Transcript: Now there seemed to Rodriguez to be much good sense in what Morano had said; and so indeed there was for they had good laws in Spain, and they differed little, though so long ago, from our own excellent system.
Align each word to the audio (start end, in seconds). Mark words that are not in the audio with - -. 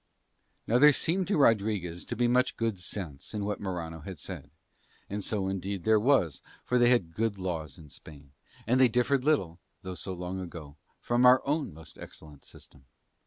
Now 0.65 0.79
there 0.79 0.93
seemed 0.93 1.27
to 1.27 1.37
Rodriguez 1.37 2.05
to 2.05 2.15
be 2.15 2.27
much 2.27 2.57
good 2.57 2.79
sense 2.79 3.35
in 3.35 3.45
what 3.45 3.59
Morano 3.61 3.99
had 3.99 4.17
said; 4.17 4.49
and 5.11 5.23
so 5.23 5.47
indeed 5.47 5.83
there 5.83 5.99
was 5.99 6.41
for 6.65 6.79
they 6.79 6.89
had 6.89 7.13
good 7.13 7.37
laws 7.37 7.77
in 7.77 7.87
Spain, 7.87 8.31
and 8.65 8.79
they 8.81 8.87
differed 8.87 9.23
little, 9.23 9.59
though 9.83 9.93
so 9.93 10.13
long 10.15 10.39
ago, 10.39 10.75
from 11.01 11.23
our 11.23 11.43
own 11.45 11.77
excellent 11.97 12.45
system. 12.45 12.85